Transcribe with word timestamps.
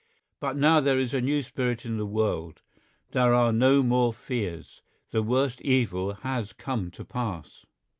But 0.39 0.55
now 0.57 0.79
there 0.79 0.97
is 0.97 1.13
a 1.13 1.21
new 1.21 1.43
spirit 1.43 1.85
in 1.85 1.97
the 1.97 2.07
world. 2.07 2.63
There 3.11 3.35
are 3.35 3.53
no 3.53 3.83
more 3.83 4.11
fears; 4.11 4.81
the 5.11 5.21
worst 5.21 5.61
evil 5.61 6.13
has 6.15 6.53
come 6.53 6.89
to 6.89 7.05
pass. 7.05 7.67